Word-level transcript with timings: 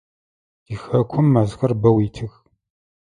Тихэкум 0.65 1.25
мэзхэр 1.33 1.71
бэу 1.81 1.97
итых. 2.07 2.33